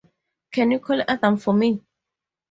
Can 0.51 0.71
you 0.71 0.79
call 0.79 1.03
Adam 1.07 1.37
for 1.37 1.53
me? 1.53 1.83